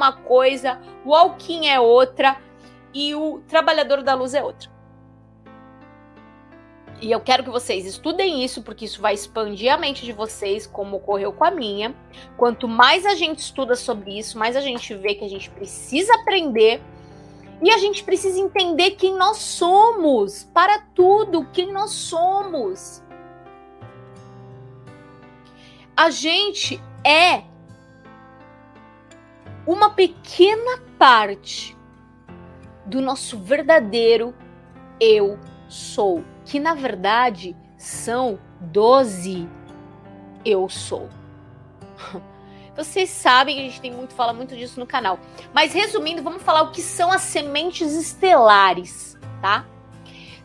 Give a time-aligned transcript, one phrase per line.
[0.00, 2.36] uma coisa, o Alquim é outra
[2.94, 4.70] e o trabalhador da luz é outra.
[7.02, 10.66] E eu quero que vocês estudem isso, porque isso vai expandir a mente de vocês,
[10.66, 11.94] como ocorreu com a minha.
[12.36, 16.14] Quanto mais a gente estuda sobre isso, mais a gente vê que a gente precisa
[16.14, 16.82] aprender
[17.62, 23.02] e a gente precisa entender quem nós somos, para tudo, quem nós somos.
[25.96, 27.49] A gente é
[29.66, 31.76] uma pequena parte
[32.86, 34.34] do nosso verdadeiro
[34.98, 39.48] eu sou, que na verdade são 12
[40.44, 41.08] eu sou.
[42.76, 45.18] Vocês sabem que a gente tem muito fala muito disso no canal.
[45.52, 49.66] Mas resumindo, vamos falar o que são as sementes estelares, tá?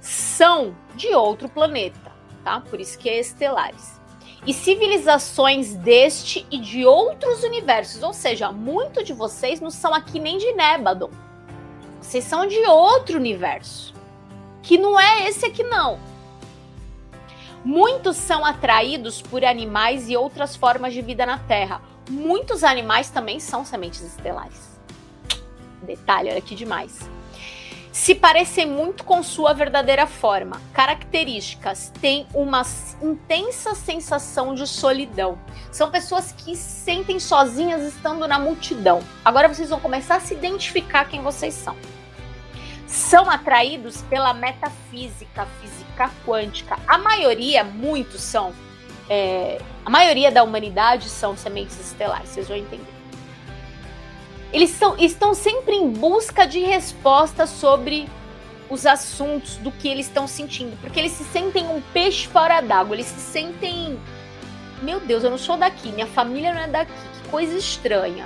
[0.02, 2.12] São de outro planeta,
[2.44, 2.62] tá?
[2.62, 4.02] Por isso que é estelares.
[4.46, 10.20] E civilizações deste e de outros universos, ou seja, muito de vocês não são aqui
[10.20, 11.10] nem de Nébadon.
[12.00, 13.94] Vocês são de outro universo,
[14.62, 16.00] que não é esse aqui não.
[17.64, 21.82] Muitos são atraídos por animais e outras formas de vida na Terra.
[22.08, 24.80] Muitos animais também são sementes estelares.
[25.82, 27.15] Detalhe, olha aqui demais.
[27.96, 30.62] Se parecem muito com sua verdadeira forma.
[30.74, 32.62] Características: têm uma
[33.02, 35.40] intensa sensação de solidão.
[35.72, 39.02] São pessoas que se sentem sozinhas estando na multidão.
[39.24, 41.76] Agora vocês vão começar a se identificar quem vocês são
[42.86, 46.78] são atraídos pela metafísica, física quântica.
[46.88, 48.54] A maioria, muitos são,
[49.10, 52.95] é, a maioria da humanidade são sementes estelares, vocês vão entender.
[54.56, 58.08] Eles são, estão sempre em busca de respostas sobre
[58.70, 62.96] os assuntos do que eles estão sentindo, porque eles se sentem um peixe fora d'água,
[62.96, 64.00] eles se sentem,
[64.82, 68.26] meu Deus, eu não sou daqui, minha família não é daqui, que coisa estranha.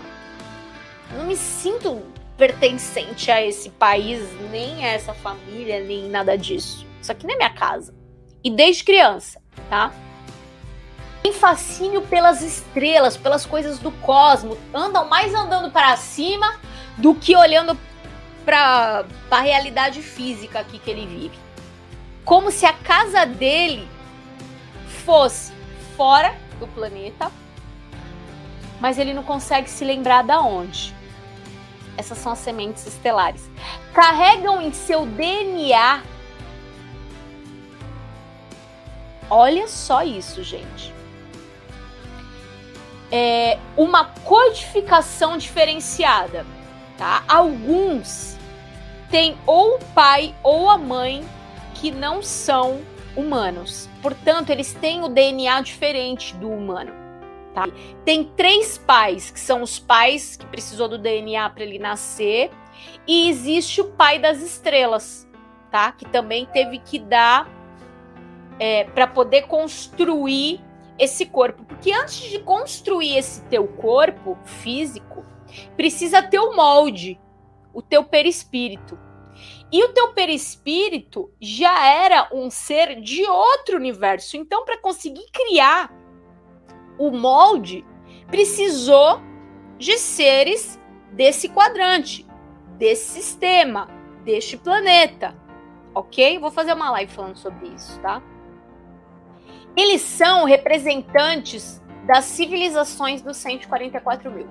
[1.12, 2.00] Eu não me sinto
[2.38, 6.86] pertencente a esse país, nem a essa família, nem nada disso.
[7.02, 7.92] Isso aqui não é minha casa.
[8.44, 9.92] E desde criança, tá?
[11.22, 14.58] Tem fascínio pelas estrelas, pelas coisas do cosmos.
[14.74, 16.60] Andam mais andando para cima
[16.98, 17.78] do que olhando
[18.46, 21.38] para a realidade física aqui que ele vive.
[22.24, 23.88] Como se a casa dele
[25.06, 25.52] fosse
[25.98, 27.32] fora do planeta,
[28.80, 30.96] mas ele não consegue se lembrar da onde.
[31.98, 33.50] Essas são as sementes estelares.
[33.94, 36.02] Carregam em seu DNA.
[39.30, 40.94] Olha só isso, gente.
[43.12, 46.46] É uma codificação diferenciada,
[46.98, 47.24] tá?
[47.28, 48.38] Alguns
[49.10, 51.26] têm ou o pai ou a mãe
[51.74, 52.82] que não são
[53.16, 53.90] humanos.
[54.02, 56.92] Portanto, eles têm o DNA diferente do humano.
[57.54, 57.68] Tá?
[58.06, 62.52] Tem três pais, que são os pais que precisou do DNA para ele nascer,
[63.08, 65.28] e existe o pai das estrelas,
[65.72, 65.92] tá?
[65.92, 67.50] Que também teve que dar
[68.60, 70.62] é, para poder construir
[71.00, 75.26] esse corpo, porque antes de construir esse teu corpo físico,
[75.76, 77.20] precisa ter o molde,
[77.74, 79.00] o teu perispírito.
[79.72, 84.36] E o teu perispírito já era um ser de outro universo.
[84.36, 85.94] Então, para conseguir criar
[86.98, 87.86] o molde
[88.28, 89.22] precisou
[89.78, 90.80] de seres
[91.12, 92.28] desse quadrante,
[92.78, 93.88] desse sistema,
[94.24, 95.36] deste planeta.
[95.96, 96.38] Ok?
[96.40, 98.22] Vou fazer uma live falando sobre isso, tá?
[99.80, 104.46] Eles são representantes das civilizações dos 144 mil.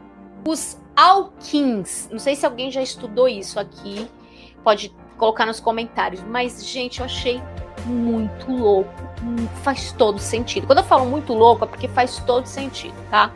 [0.47, 4.09] Os Alkins, não sei se alguém já estudou isso aqui,
[4.65, 4.89] pode
[5.19, 7.43] colocar nos comentários, mas, gente, eu achei
[7.85, 8.91] muito louco.
[9.23, 10.67] Hum, faz todo sentido.
[10.67, 13.31] Quando eu falo muito louco, é porque faz todo sentido, tá?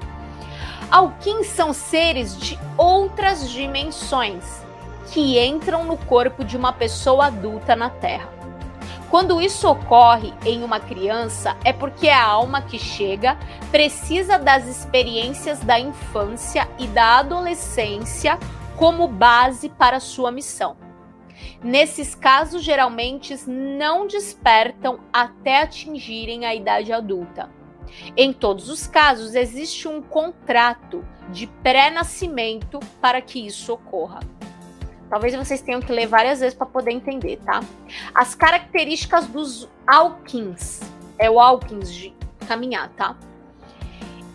[0.90, 4.62] Alquins são seres de outras dimensões
[5.10, 8.41] que entram no corpo de uma pessoa adulta na Terra.
[9.12, 13.36] Quando isso ocorre em uma criança, é porque a alma que chega
[13.70, 18.38] precisa das experiências da infância e da adolescência
[18.74, 20.78] como base para sua missão.
[21.62, 27.50] Nesses casos, geralmente não despertam até atingirem a idade adulta.
[28.16, 34.20] Em todos os casos, existe um contrato de pré-nascimento para que isso ocorra.
[35.12, 37.60] Talvez vocês tenham que ler várias vezes para poder entender, tá?
[38.14, 40.80] As características dos alquins.
[41.18, 42.14] É o alquins de
[42.48, 43.14] caminhar, tá?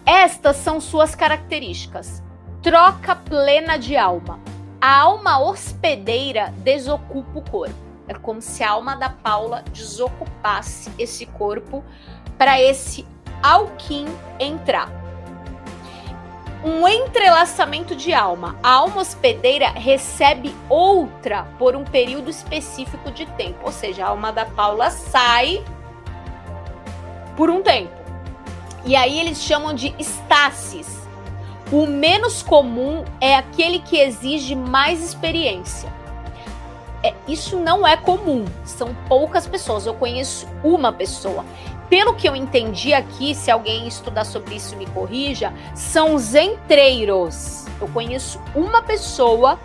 [0.05, 2.21] Estas são suas características.
[2.61, 4.39] Troca plena de alma
[4.79, 7.75] a alma hospedeira desocupa o corpo.
[8.07, 11.83] É como se a alma da Paula desocupasse esse corpo
[12.37, 13.05] para esse
[13.41, 14.05] Alquim
[14.39, 14.89] entrar.
[16.63, 18.55] Um entrelaçamento de alma.
[18.63, 24.31] A alma hospedeira recebe outra por um período específico de tempo, ou seja, a alma
[24.31, 25.63] da Paula sai
[27.35, 27.95] por um tempo.
[28.85, 31.07] E aí eles chamam de estasis.
[31.71, 35.91] O menos comum é aquele que exige mais experiência.
[37.03, 39.85] É, isso não é comum, são poucas pessoas.
[39.85, 41.45] Eu conheço uma pessoa.
[41.89, 47.65] Pelo que eu entendi aqui, se alguém estudar sobre isso me corrija, são os entreiros.
[47.79, 49.57] Eu conheço uma pessoa,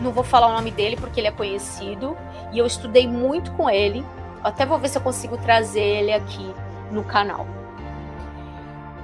[0.00, 2.16] não vou falar o nome dele porque ele é conhecido,
[2.52, 4.04] e eu estudei muito com ele.
[4.42, 6.54] Até vou ver se eu consigo trazer ele aqui
[6.92, 7.46] no canal.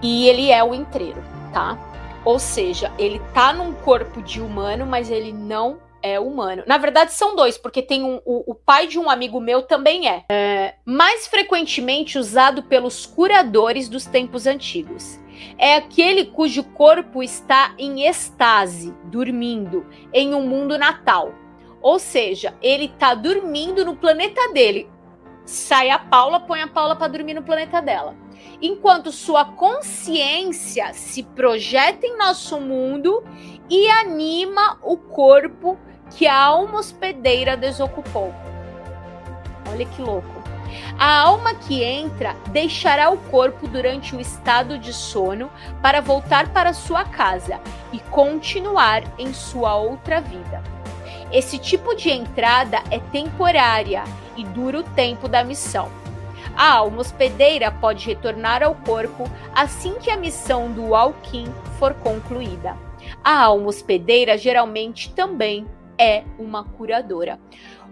[0.00, 1.22] E ele é o entreiro,
[1.52, 1.76] tá?
[2.24, 6.62] Ou seja, ele tá num corpo de humano, mas ele não é humano.
[6.66, 10.06] Na verdade, são dois, porque tem um, o, o pai de um amigo meu também
[10.06, 10.22] é.
[10.28, 10.74] é.
[10.84, 15.18] Mais frequentemente usado pelos curadores dos tempos antigos.
[15.56, 21.32] É aquele cujo corpo está em estase, dormindo, em um mundo natal.
[21.80, 24.86] Ou seja, ele está dormindo no planeta dele.
[25.46, 28.14] Sai a Paula, põe a Paula para dormir no planeta dela
[28.60, 33.22] enquanto sua consciência se projeta em nosso mundo
[33.68, 35.78] e anima o corpo
[36.16, 38.32] que a alma hospedeira desocupou.
[39.70, 40.42] Olha que louco.
[40.98, 45.50] A alma que entra deixará o corpo durante o estado de sono
[45.82, 47.60] para voltar para sua casa
[47.92, 50.62] e continuar em sua outra vida.
[51.32, 54.04] Esse tipo de entrada é temporária
[54.36, 55.90] e dura o tempo da missão.
[56.56, 62.76] A alma hospedeira pode retornar ao corpo assim que a missão do Alquim for concluída.
[63.22, 65.66] A alma hospedeira geralmente também
[65.98, 67.38] é uma curadora.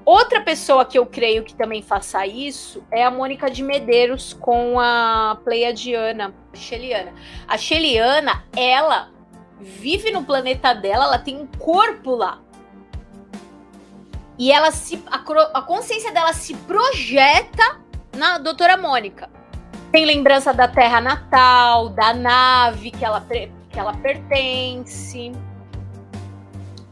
[0.04, 4.80] Outra pessoa que eu creio que também faça isso é a Mônica de Medeiros com
[4.80, 7.12] a Pleiadiana, a Sheliana.
[7.46, 9.10] A Sheliana, ela
[9.60, 12.40] vive no planeta dela, ela tem um corpo lá.
[14.36, 15.18] E ela se a,
[15.58, 17.80] a consciência dela se projeta
[18.16, 19.30] na doutora Mônica.
[19.92, 25.32] Tem lembrança da terra natal, da nave que ela, que ela pertence.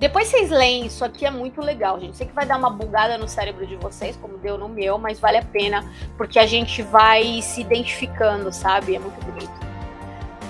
[0.01, 2.17] Depois vocês leem, isso aqui é muito legal, gente.
[2.17, 5.21] Sei que vai dar uma bugada no cérebro de vocês, como deu no meu, mas
[5.21, 5.85] vale a pena,
[6.17, 8.97] porque a gente vai se identificando, sabe?
[8.97, 9.53] É muito bonito.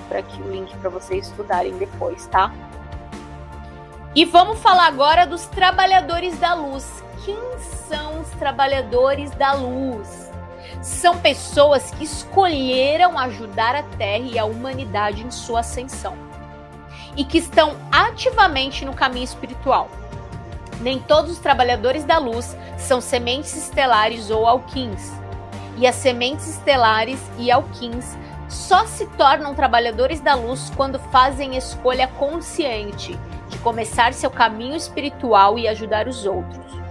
[0.07, 2.49] Por aqui o link para vocês estudarem depois, tá?
[4.15, 7.03] E vamos falar agora dos trabalhadores da luz.
[7.25, 7.37] Quem
[7.89, 10.31] são os trabalhadores da luz?
[10.81, 16.30] são pessoas que escolheram ajudar a Terra e a humanidade em sua ascensão
[17.15, 19.89] e que estão ativamente no caminho espiritual.
[20.79, 25.11] Nem todos os trabalhadores da luz são sementes estelares ou alquins,
[25.77, 28.17] e as sementes estelares e alquins
[28.49, 35.57] só se tornam trabalhadores da luz quando fazem escolha consciente de começar seu caminho espiritual
[35.57, 36.81] e ajudar os outros.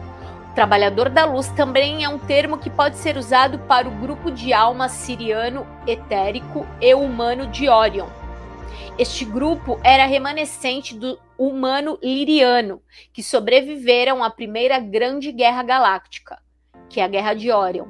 [0.54, 4.52] Trabalhador da luz também é um termo que pode ser usado para o grupo de
[4.52, 8.08] alma siriano etérico e humano de Orion.
[8.98, 16.38] Este grupo era remanescente do humano liriano, que sobreviveram à primeira grande guerra galáctica,
[16.88, 17.88] que é a Guerra de Orion.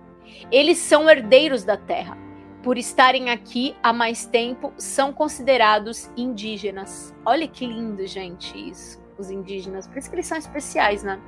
[0.50, 2.16] Eles são herdeiros da Terra.
[2.62, 7.14] Por estarem aqui há mais tempo, são considerados indígenas.
[7.24, 9.00] Olha que lindo, gente, isso.
[9.18, 9.86] Os indígenas.
[9.86, 11.20] Por isso que eles são especiais, né?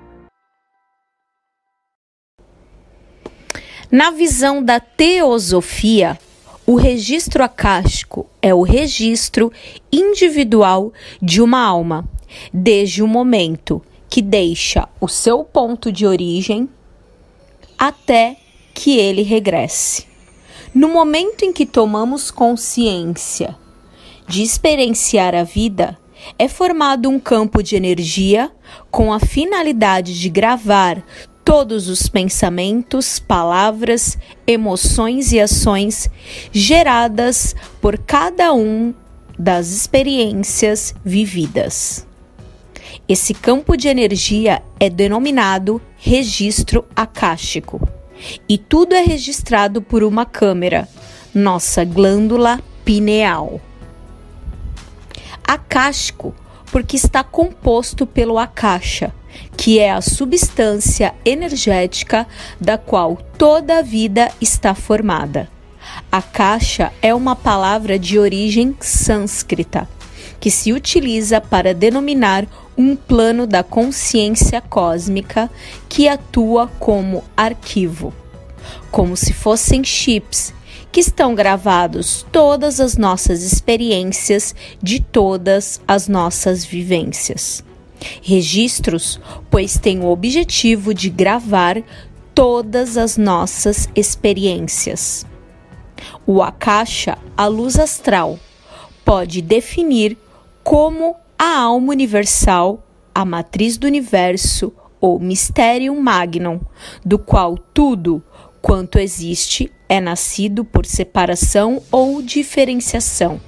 [3.91, 6.19] Na visão da teosofia,
[6.67, 9.53] o registro acástico é o registro
[9.91, 12.09] individual de uma alma,
[12.53, 16.69] desde o momento que deixa o seu ponto de origem
[17.79, 18.37] até
[18.73, 20.07] que ele regresse.
[20.75, 23.57] No momento em que tomamos consciência
[24.29, 25.99] de experienciar a vida,
[26.39, 28.51] é formado um campo de energia
[28.91, 31.03] com a finalidade de gravar
[31.53, 34.17] todos os pensamentos, palavras,
[34.47, 36.09] emoções e ações
[36.51, 38.95] geradas por cada um
[39.39, 42.07] das experiências vividas.
[43.07, 47.87] Esse campo de energia é denominado registro acástico
[48.49, 50.89] e tudo é registrado por uma câmera,
[51.35, 53.61] nossa glândula pineal.
[55.47, 56.35] Acástico
[56.71, 59.13] porque está composto pelo acacha,
[59.57, 62.27] que é a substância energética
[62.61, 65.49] da qual toda a vida está formada.
[66.11, 69.89] A caixa é uma palavra de origem sânscrita,
[70.41, 72.47] que se utiliza para denominar
[72.77, 75.51] um plano da consciência cósmica
[75.89, 78.13] que atua como arquivo,
[78.91, 80.55] como se fossem chips
[80.91, 87.65] que estão gravados todas as nossas experiências de todas as nossas vivências.
[88.23, 91.83] Registros, pois têm o objetivo de gravar
[92.35, 95.27] todas as nossas experiências.
[96.27, 98.39] O Akasha, a luz astral,
[99.05, 100.17] pode definir
[100.63, 106.61] como a alma universal, a matriz do universo ou Mysterium Magnum,
[107.05, 108.23] do qual tudo
[108.61, 113.41] quanto existe é nascido por separação ou diferenciação.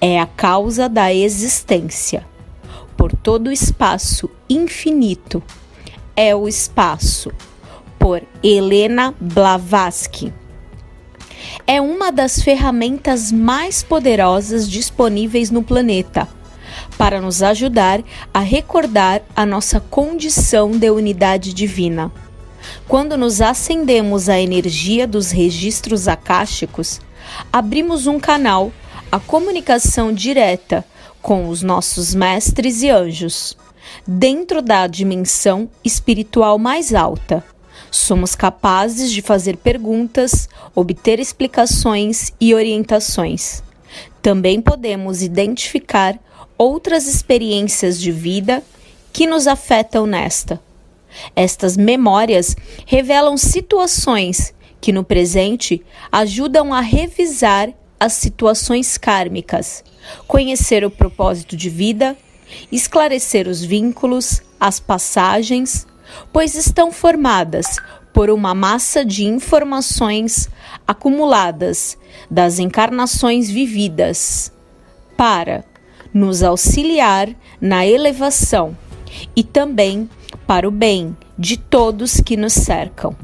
[0.00, 2.26] É a causa da existência.
[2.98, 5.40] Por todo o espaço infinito
[6.16, 7.30] é o espaço.
[7.96, 10.34] Por Helena Blavatsky.
[11.64, 16.26] É uma das ferramentas mais poderosas disponíveis no planeta
[16.98, 18.02] para nos ajudar
[18.34, 22.10] a recordar a nossa condição de unidade divina.
[22.88, 27.00] Quando nos acendemos à energia dos registros akáshicos,
[27.52, 28.72] abrimos um canal,
[29.12, 30.84] a comunicação direta
[31.22, 33.56] com os nossos mestres e anjos,
[34.06, 37.44] dentro da dimensão espiritual mais alta.
[37.90, 43.62] Somos capazes de fazer perguntas, obter explicações e orientações.
[44.20, 46.18] Também podemos identificar
[46.56, 48.62] outras experiências de vida
[49.12, 50.60] que nos afetam nesta.
[51.34, 52.54] Estas memórias
[52.86, 55.82] revelam situações que no presente
[56.12, 59.84] ajudam a revisar as situações kármicas,
[60.26, 62.16] conhecer o propósito de vida,
[62.70, 65.86] esclarecer os vínculos, as passagens,
[66.32, 67.76] pois estão formadas
[68.12, 70.48] por uma massa de informações
[70.86, 71.98] acumuladas
[72.30, 74.52] das encarnações vividas
[75.16, 75.64] para
[76.12, 77.28] nos auxiliar
[77.60, 78.76] na elevação
[79.36, 80.08] e também
[80.46, 83.14] para o bem de todos que nos cercam.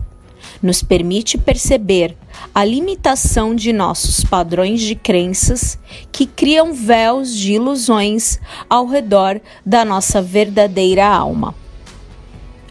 [0.62, 2.16] Nos permite perceber
[2.54, 5.78] a limitação de nossos padrões de crenças
[6.12, 8.38] que criam véus de ilusões
[8.68, 11.54] ao redor da nossa verdadeira alma.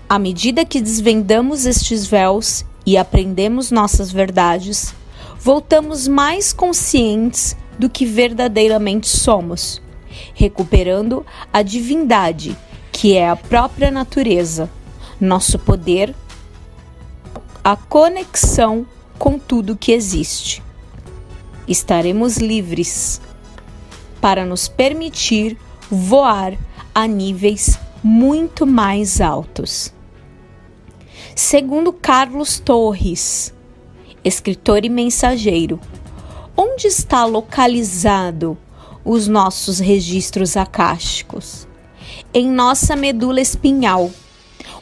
[0.07, 4.93] À medida que desvendamos estes véus e aprendemos nossas verdades,
[5.39, 9.81] voltamos mais conscientes do que verdadeiramente somos
[10.33, 12.57] recuperando a divindade,
[12.91, 14.69] que é a própria natureza,
[15.19, 16.13] nosso poder,
[17.63, 18.85] a conexão
[19.17, 20.63] com tudo que existe.
[21.67, 23.21] Estaremos livres
[24.19, 25.57] para nos permitir
[25.89, 26.57] voar
[26.93, 29.93] a níveis muito mais altos.
[31.35, 33.53] Segundo Carlos Torres,
[34.23, 35.79] escritor e mensageiro,
[36.55, 38.57] onde está localizado
[39.03, 41.67] os nossos registros acásticos.
[42.33, 44.11] Em nossa medula espinhal,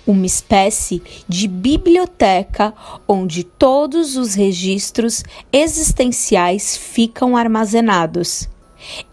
[0.05, 2.74] uma espécie de biblioteca
[3.08, 8.50] onde todos os registros existenciais ficam armazenados.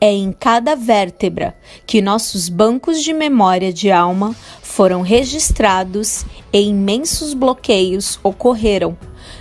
[0.00, 1.54] É em cada vértebra
[1.86, 8.96] que nossos bancos de memória de alma foram registrados e imensos bloqueios ocorreram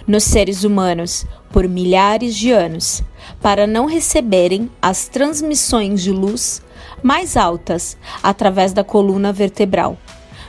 [0.05, 3.01] nos seres humanos por milhares de anos
[3.41, 6.61] para não receberem as transmissões de luz
[7.01, 9.97] mais altas através da coluna vertebral,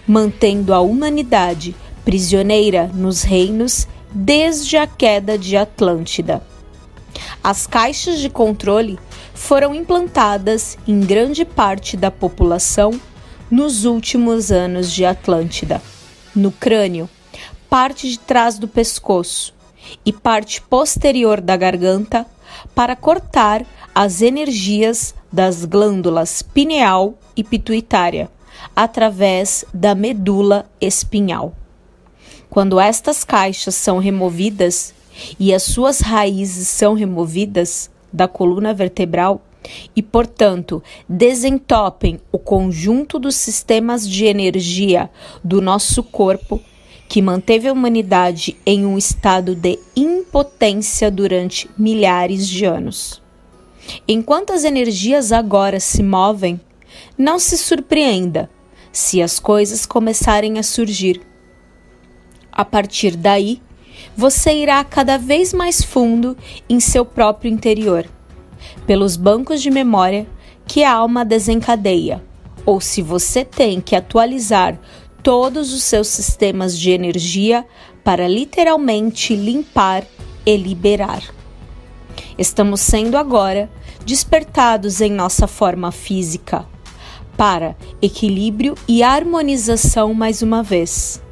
[0.09, 6.43] mantendo a humanidade prisioneira nos reinos desde a queda de Atlântida.
[7.45, 8.99] As caixas de controle
[9.35, 12.99] foram implantadas em grande parte da população
[13.50, 15.83] nos últimos anos de Atlântida,
[16.35, 17.09] no crânio,
[17.69, 19.55] parte de trás do pescoço
[20.05, 22.27] e parte posterior da garganta
[22.75, 28.31] para cortar as energias das glândulas pineal e pituitária
[28.75, 31.55] através da medula espinhal.
[32.50, 34.95] Quando estas caixas são removidas
[35.38, 39.43] e as suas raízes são removidas da coluna vertebral
[39.95, 45.11] e, portanto, desentopem o conjunto dos sistemas de energia
[45.43, 46.61] do nosso corpo,
[47.09, 53.21] que manteve a humanidade em um estado de impotência durante milhares de anos.
[54.07, 56.61] Enquanto as energias agora se movem,
[57.17, 58.50] não se surpreenda
[58.93, 61.21] se as coisas começarem a surgir.
[62.50, 63.62] A partir daí,
[64.17, 66.37] você irá cada vez mais fundo
[66.69, 68.07] em seu próprio interior,
[68.87, 70.26] pelos bancos de memória
[70.67, 72.25] que a alma desencadeia,
[72.67, 74.78] ou se você tem que atualizar
[75.23, 77.67] todos os seus sistemas de energia
[78.02, 80.05] para literalmente limpar
[80.45, 81.23] e liberar.
[82.37, 83.71] Estamos sendo agora
[84.05, 86.67] despertados em nossa forma física
[87.38, 91.23] para equilíbrio e harmonização mais uma vez.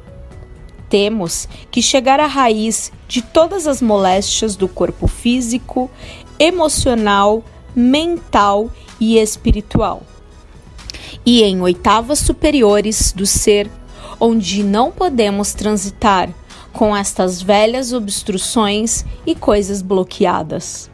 [0.89, 5.91] temos que chegar à raiz de todas as moléstias do corpo físico,
[6.39, 7.43] emocional,
[7.75, 10.01] mental e espiritual.
[11.25, 13.69] E em oitavas superiores do ser,
[14.17, 16.29] onde não podemos transitar
[16.71, 20.89] com estas velhas obstruções e coisas bloqueadas.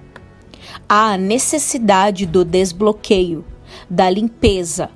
[0.90, 3.46] Há a necessidade do desbloqueio,
[3.90, 4.90] da limpeza,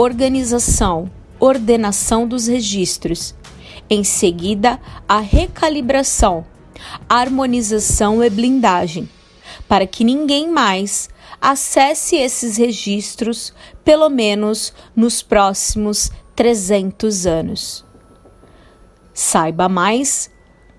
[0.00, 3.34] organização, ordenação dos registros,
[3.90, 6.46] em seguida, a recalibração,
[7.08, 9.08] harmonização e blindagem,
[9.66, 13.52] para que ninguém mais acesse esses registros,
[13.84, 17.84] pelo menos nos próximos 300 anos.
[19.12, 20.30] Saiba mais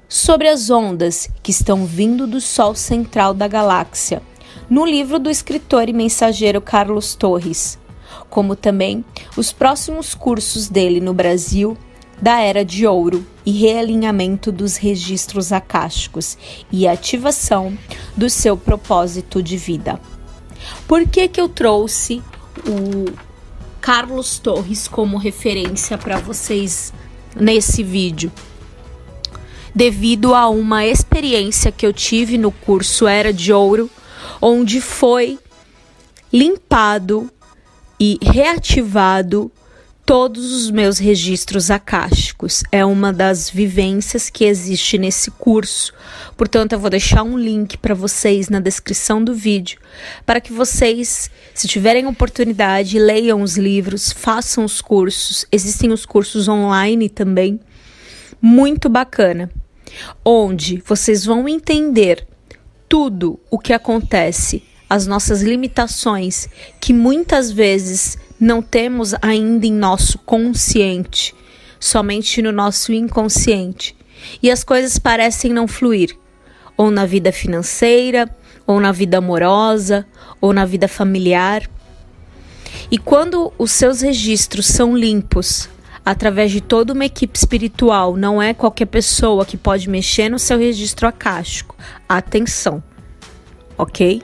[0.08, 4.22] sobre as ondas que estão vindo do Sol central da galáxia
[4.70, 7.78] no livro do escritor e mensageiro Carlos Torres,
[8.30, 9.04] como também
[9.36, 11.78] os próximos cursos dele no Brasil
[12.22, 16.38] da Era de Ouro e realinhamento dos registros acásticos
[16.72, 17.78] e ativação
[18.16, 20.00] do seu propósito de vida.
[20.88, 22.22] Por que, que eu trouxe
[22.68, 23.12] o
[23.80, 26.94] Carlos Torres como referência para vocês
[27.36, 28.32] nesse vídeo?
[29.74, 33.90] Devido a uma experiência que eu tive no curso Era de Ouro,
[34.42, 35.40] onde foi
[36.34, 37.32] limpado
[38.00, 39.52] e reativado
[40.10, 42.64] todos os meus registros acásticos.
[42.72, 45.94] É uma das vivências que existe nesse curso.
[46.36, 49.80] Portanto, eu vou deixar um link para vocês na descrição do vídeo,
[50.26, 55.46] para que vocês, se tiverem oportunidade, leiam os livros, façam os cursos.
[55.52, 57.60] Existem os cursos online também.
[58.42, 59.52] Muito bacana.
[60.26, 62.26] Onde vocês vão entender
[62.88, 66.50] tudo o que acontece, as nossas limitações,
[66.80, 71.36] que muitas vezes não temos ainda em nosso consciente,
[71.80, 73.96] somente no nosso inconsciente.
[74.42, 76.18] E as coisas parecem não fluir,
[76.76, 78.30] ou na vida financeira,
[78.66, 80.06] ou na vida amorosa,
[80.42, 81.70] ou na vida familiar.
[82.90, 85.70] E quando os seus registros são limpos,
[86.06, 90.58] através de toda uma equipe espiritual, não é qualquer pessoa que pode mexer no seu
[90.58, 91.76] registro acástico.
[92.08, 92.84] Atenção,
[93.78, 94.24] ok?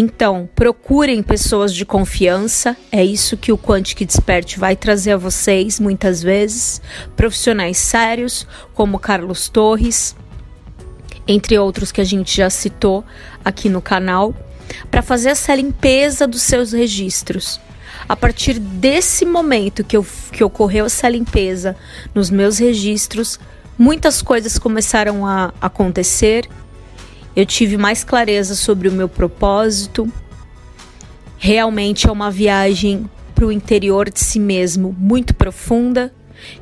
[0.00, 5.80] Então, procurem pessoas de confiança, é isso que o Quantic Desperte vai trazer a vocês
[5.80, 6.80] muitas vezes.
[7.16, 10.14] Profissionais sérios, como Carlos Torres,
[11.26, 13.04] entre outros que a gente já citou
[13.44, 14.32] aqui no canal,
[14.88, 17.60] para fazer essa limpeza dos seus registros.
[18.08, 21.74] A partir desse momento que, eu, que ocorreu essa limpeza
[22.14, 23.40] nos meus registros,
[23.76, 26.48] muitas coisas começaram a acontecer
[27.38, 30.12] eu tive mais clareza sobre o meu propósito.
[31.38, 36.12] Realmente é uma viagem para o interior de si mesmo muito profunda,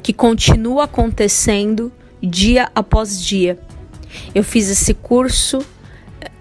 [0.03, 1.91] que continua acontecendo
[2.23, 3.59] dia após dia.
[4.35, 5.65] Eu fiz esse curso,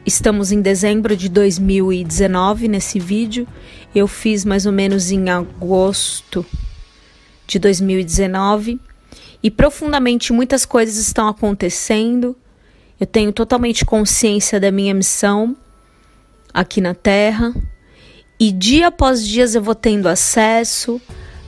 [0.06, 3.48] estamos em dezembro de 2019 nesse vídeo.
[3.96, 6.46] Eu fiz mais ou menos em agosto
[7.48, 8.82] de 2019
[9.42, 12.36] e profundamente muitas coisas estão acontecendo
[13.00, 15.56] eu tenho totalmente consciência da minha missão
[16.54, 17.54] aqui na Terra
[18.40, 21.02] e dia após dia eu vou tendo acesso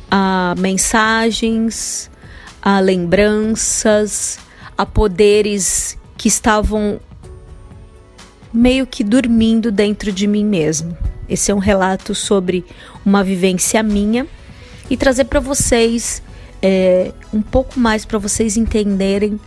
[0.10, 2.10] a mensagens,
[2.62, 4.40] a lembranças,
[4.78, 7.00] a poderes que estavam
[8.54, 10.98] meio que dormindo dentro de mim mesmo.
[11.30, 12.66] Esse é um relato sobre
[13.06, 14.26] uma vivência minha
[14.90, 16.24] e trazer para vocês
[16.62, 19.40] é, um pouco mais para vocês entenderem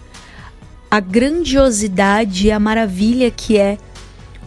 [0.90, 3.78] a grandiosidade e a maravilha que é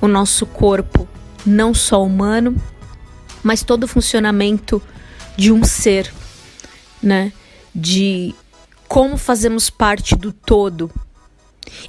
[0.02, 1.08] o nosso corpo,
[1.46, 2.62] não só humano,
[3.42, 4.82] mas todo o funcionamento
[5.38, 6.12] de um ser,
[7.02, 7.32] né?
[7.74, 8.36] De
[8.88, 10.92] como fazemos parte do todo.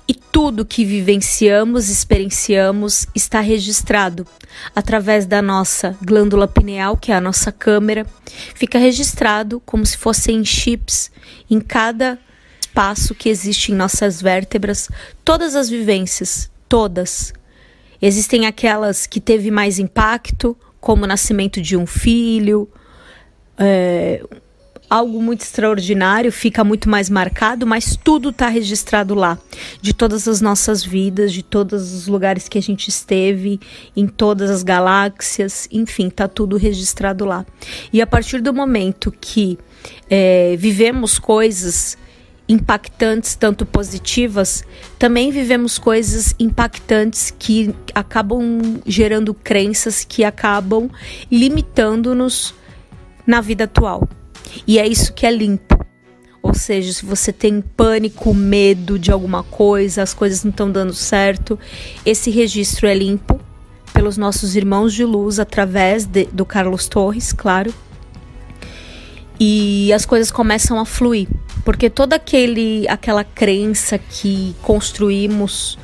[0.07, 4.25] E tudo que vivenciamos, experienciamos, está registrado
[4.75, 8.07] através da nossa glândula pineal, que é a nossa câmera,
[8.55, 11.11] fica registrado como se fossem chips
[11.51, 12.19] em cada
[12.75, 14.91] espaço que existe em nossas vértebras,
[15.25, 17.33] todas as vivências, todas.
[18.03, 22.69] Existem aquelas que teve mais impacto, como o nascimento de um filho,
[23.57, 24.21] é,
[24.91, 29.39] algo muito extraordinário, fica muito mais marcado, mas tudo está registrado lá,
[29.81, 33.61] de todas as nossas vidas, de todos os lugares que a gente esteve,
[33.97, 37.47] em todas as galáxias, enfim, está tudo registrado lá.
[37.93, 39.57] E a partir do momento que
[40.11, 41.97] é, vivemos coisas
[42.49, 44.65] impactantes, tanto positivas,
[44.99, 50.91] também vivemos coisas impactantes que acabam gerando crenças que acabam
[51.31, 52.55] limitando-nos
[53.27, 54.09] na vida atual.
[54.67, 55.85] E é isso que é limpo.
[56.43, 60.93] Ou seja, se você tem pânico, medo de alguma coisa, as coisas não estão dando
[60.93, 61.59] certo,
[62.05, 63.41] esse registro é limpo
[63.95, 67.73] pelos nossos irmãos de luz através de, do Carlos Torres, claro.
[69.41, 71.29] E as coisas começam a fluir,
[71.65, 75.79] porque toda aquele aquela crença que construímos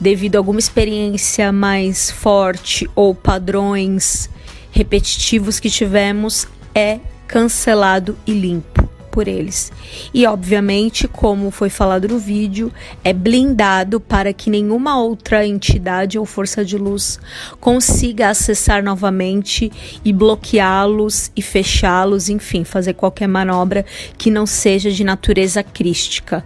[0.00, 4.30] devido a alguma experiência mais forte ou padrões
[4.70, 9.72] repetitivos que tivemos é cancelado e limpo por eles.
[10.14, 16.24] E obviamente, como foi falado no vídeo, é blindado para que nenhuma outra entidade ou
[16.24, 17.18] força de luz
[17.60, 19.70] consiga acessar novamente
[20.04, 23.84] e bloqueá-los e fechá-los, enfim, fazer qualquer manobra
[24.16, 26.44] que não seja de natureza crística.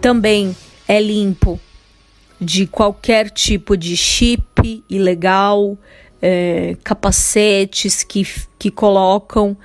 [0.00, 0.56] Também
[0.88, 1.60] é limpo
[2.40, 5.76] de qualquer tipo de chip ilegal,
[6.22, 8.26] é, capacetes que,
[8.58, 9.56] que colocam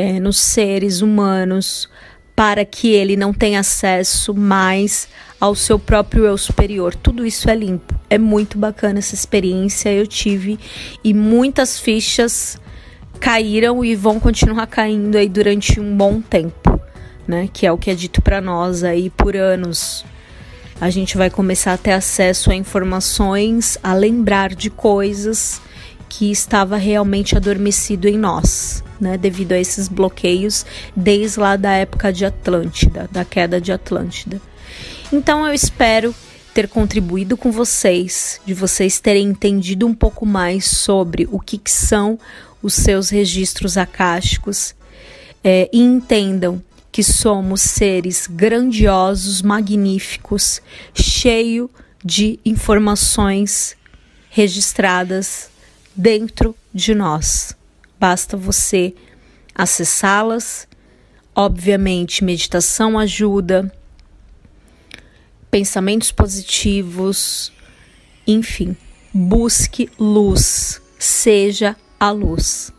[0.00, 1.88] é, nos seres humanos
[2.34, 5.08] para que ele não tenha acesso mais
[5.38, 6.94] ao seu próprio eu superior.
[6.94, 7.94] Tudo isso é limpo.
[8.08, 9.92] É muito bacana essa experiência.
[9.92, 10.58] Eu tive
[11.04, 12.58] e muitas fichas
[13.20, 16.80] caíram e vão continuar caindo aí durante um bom tempo,
[17.28, 17.46] né?
[17.52, 20.04] Que é o que é dito para nós aí por anos.
[20.80, 25.60] A gente vai começar a ter acesso a informações, a lembrar de coisas
[26.10, 32.12] que estava realmente adormecido em nós, né, devido a esses bloqueios desde lá da época
[32.12, 34.42] de Atlântida, da queda de Atlântida.
[35.12, 36.12] Então eu espero
[36.52, 41.70] ter contribuído com vocês, de vocês terem entendido um pouco mais sobre o que, que
[41.70, 42.18] são
[42.60, 44.74] os seus registros acásticos
[45.44, 50.60] é, e entendam que somos seres grandiosos, magníficos,
[50.92, 51.70] cheio
[52.04, 53.76] de informações
[54.28, 55.50] registradas
[56.00, 57.54] dentro de nós.
[57.98, 58.94] Basta você
[59.54, 60.66] acessá-las.
[61.34, 63.72] Obviamente, meditação ajuda,
[65.50, 67.52] pensamentos positivos,
[68.26, 68.76] enfim,
[69.14, 72.72] busque luz, seja a luz.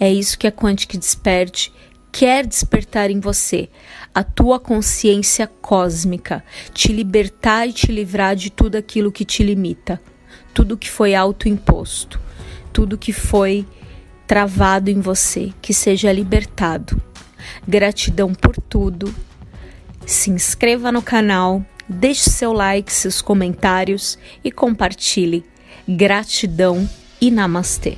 [0.00, 1.72] É isso que a Quantic Desperte
[2.10, 3.68] quer despertar em você,
[4.14, 10.00] a tua consciência cósmica, te libertar e te livrar de tudo aquilo que te limita,
[10.54, 12.27] tudo que foi autoimposto
[12.72, 13.66] tudo que foi
[14.26, 17.00] travado em você, que seja libertado.
[17.66, 19.14] Gratidão por tudo.
[20.06, 25.44] Se inscreva no canal, deixe seu like, seus comentários e compartilhe.
[25.88, 26.88] Gratidão
[27.20, 27.96] e namastê.